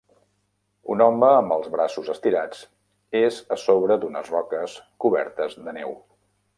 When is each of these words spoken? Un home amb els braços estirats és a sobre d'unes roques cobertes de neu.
Un 0.93 1.03
home 1.07 1.29
amb 1.41 1.53
els 1.57 1.67
braços 1.75 2.09
estirats 2.15 2.65
és 3.21 3.39
a 3.57 3.61
sobre 3.67 4.01
d'unes 4.03 4.35
roques 4.37 4.77
cobertes 5.07 5.59
de 5.67 5.81
neu. 5.83 5.99